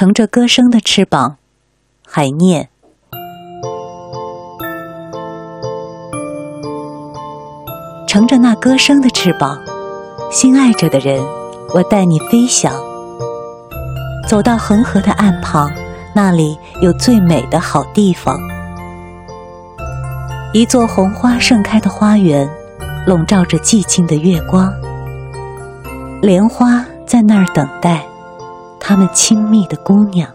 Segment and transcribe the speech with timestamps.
[0.00, 1.36] 乘着歌声的翅膀，
[2.06, 2.70] 海念。
[8.08, 9.60] 乘着那歌声的翅膀，
[10.32, 11.22] 心爱着的人，
[11.74, 12.72] 我带你飞翔。
[14.26, 15.70] 走到恒河的岸旁，
[16.14, 18.40] 那里有最美的好地方。
[20.54, 22.48] 一座红花盛开的花园，
[23.06, 24.72] 笼罩着寂静的月光。
[26.22, 28.02] 莲花在那儿等待，
[28.90, 30.28] 他们亲密的姑娘。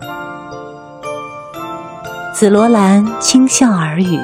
[2.34, 4.18] 紫罗兰轻笑耳语，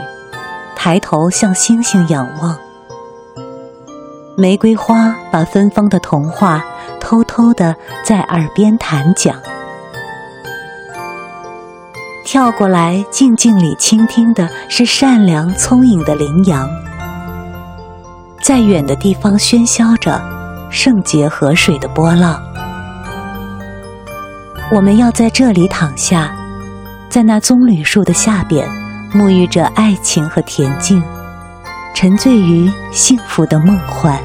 [0.74, 2.58] 抬头向星星仰望。
[4.38, 6.64] 玫瑰花把芬芳的童话
[6.98, 9.36] 偷偷的在耳边弹讲。
[12.24, 16.70] 跳过来，静静里倾听的是善良聪颖的羚羊，
[18.42, 20.22] 在远的地方喧嚣着
[20.70, 22.42] 圣洁河水的波浪。
[24.74, 26.34] 我们要在这里躺下，
[27.10, 28.66] 在那棕榈树的下边，
[29.14, 31.04] 沐浴着爱情和恬静，
[31.94, 34.18] 沉醉于幸福的梦幻。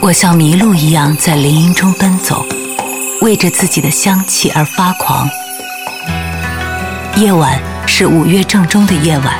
[0.00, 2.46] 我像麋鹿一样在林荫中奔走，
[3.22, 5.28] 为着自己的香气而发狂。
[7.16, 9.34] 夜晚是五月正中的夜晚，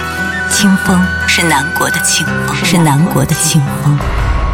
[0.51, 3.99] 清风是南国的清风，是南国的清风。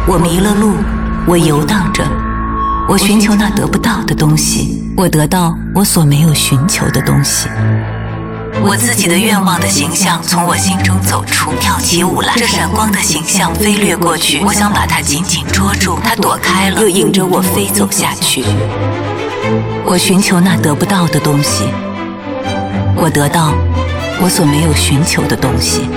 [0.05, 0.75] 我迷了路，
[1.25, 2.03] 我游荡着，
[2.87, 7.47] 我寻求那得不到的东西，我得到我所没有寻求的东西。
[8.61, 12.33] 我自己的愿望的形象从我心中走出，跳起舞来。
[12.35, 18.43] 这闪光的形象飞掠过去，我想把它紧紧捉住，它躲开了，又引着我飞走下去。
[19.85, 21.65] 我寻求那得不到的东西，
[22.95, 23.53] 我得到
[24.21, 25.89] 我所没有寻求的东西。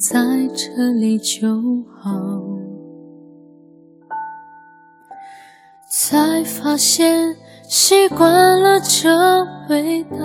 [0.00, 0.18] 在
[0.54, 1.60] 这里就
[2.00, 2.10] 好。
[5.90, 7.36] 才发现
[7.68, 9.10] 习惯了这
[9.68, 10.16] 味道，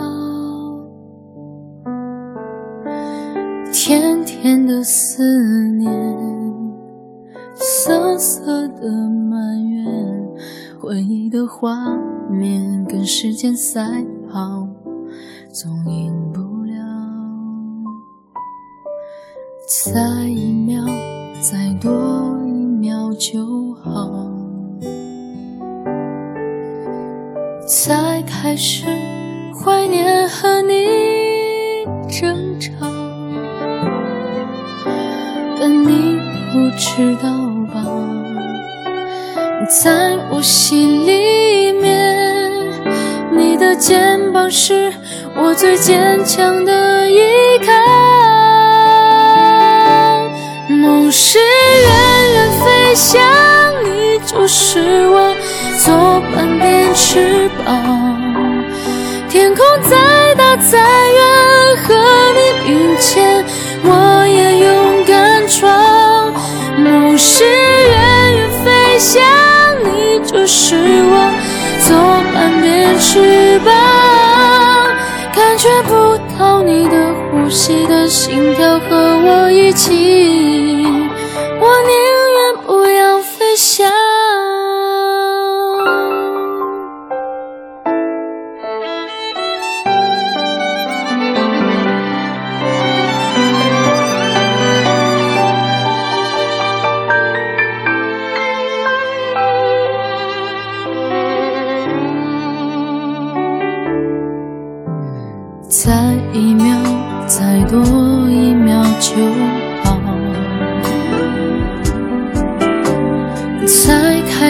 [3.74, 5.92] 甜甜的思念，
[7.54, 9.86] 涩涩的埋怨，
[10.80, 11.94] 回忆的画
[12.30, 14.66] 面跟时间赛跑，
[15.52, 16.65] 总赢不。
[19.68, 20.86] 再一秒，
[21.42, 21.92] 再多
[22.46, 24.30] 一秒就好。
[27.68, 28.86] 才开始
[29.56, 30.86] 怀念和你
[32.08, 32.70] 争吵，
[35.60, 36.20] 但你
[36.54, 37.32] 不知道
[37.74, 37.84] 吧？
[39.68, 42.72] 在我心里面，
[43.32, 44.94] 你的肩膀是
[45.36, 47.18] 我最坚强的依
[47.66, 48.05] 靠。
[50.86, 53.20] 梦是远远飞翔，
[53.84, 55.36] 你就是我
[55.84, 58.22] 左半边翅膀。
[59.28, 61.96] 天空再大再远，和
[62.36, 63.44] 你并肩，
[63.84, 66.32] 我也勇敢闯。
[66.78, 69.24] 梦是远远飞翔，
[69.84, 71.34] 你就是我
[71.82, 71.98] 左
[72.32, 73.74] 半边翅膀。
[75.34, 77.05] 感觉不到你的
[77.46, 79.94] 呼吸的心跳，和我一起。
[81.62, 81.94] 我宁
[82.34, 83.05] 愿不要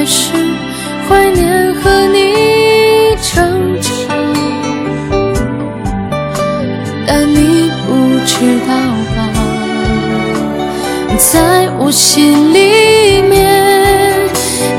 [0.06, 0.32] 是
[1.10, 3.90] 怀念和你争吵，
[7.08, 8.74] 但你不知道
[9.16, 9.18] 吧，
[11.18, 14.30] 在我心里面，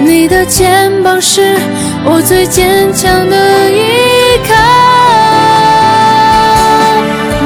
[0.00, 1.56] 你的肩膀是
[2.04, 4.54] 我最坚强的依靠。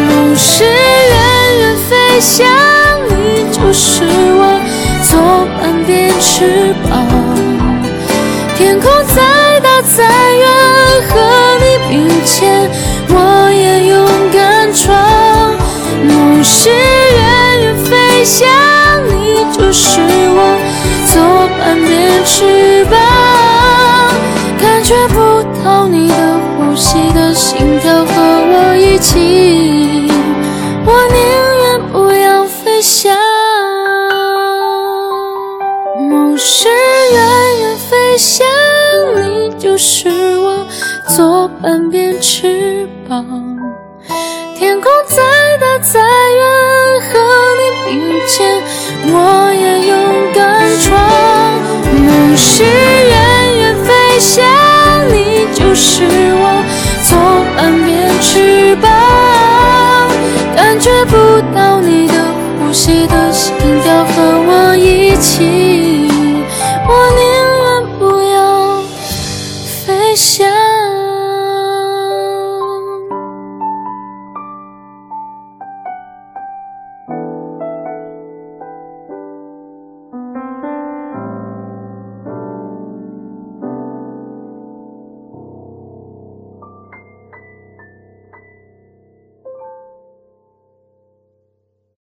[0.08, 0.70] 梦是远
[1.60, 2.46] 远飞翔，
[3.08, 4.60] 你就是我
[5.02, 5.18] 左
[5.60, 7.19] 半边翅膀。
[9.82, 10.04] 再大再
[10.34, 10.46] 远，
[11.08, 11.14] 和
[11.58, 12.70] 你并肩，
[13.08, 15.56] 我也勇敢闯。
[16.02, 18.46] 梦是远远飞翔，
[19.08, 20.00] 你就是
[39.70, 40.08] 就是
[40.38, 40.66] 我
[41.06, 43.24] 左半边翅膀
[44.58, 45.22] 天空再
[45.60, 47.20] 大再远和
[47.54, 48.60] 你并肩
[49.14, 50.98] 我也勇敢闯。
[51.94, 54.44] 梦是远远飞翔
[55.08, 56.64] 你就是我
[57.04, 57.16] 左
[57.56, 58.90] 半边翅膀
[60.56, 62.14] 感觉不到你的
[62.58, 65.79] 呼吸的心跳和我一起。